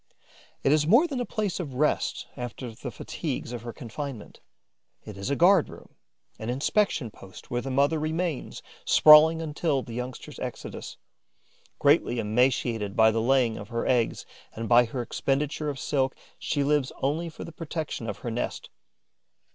[0.63, 4.39] It is more than a place of rest after the fatigues of her confinement:
[5.05, 5.93] it is a guard room,
[6.39, 10.97] an inspection post where the mother remains sprawling until the youngsters' exodus.
[11.77, 14.25] Greatly emaciated by the laying of her eggs
[14.55, 18.71] and by her expenditure of silk, she lives only for the protection of her nest.